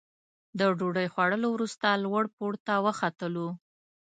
د 0.59 0.59
ډوډۍ 0.77 1.07
خوړلو 1.13 1.47
وروسته 1.51 1.87
لوړ 2.03 2.23
پوړ 2.35 2.53
ته 2.65 2.73
وختلو. 2.85 3.47